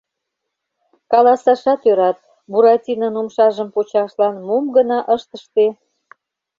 [1.11, 2.17] Каласашат ӧрат,
[2.51, 5.65] Буратинон умшажым почашлан мом гына ышт ыште.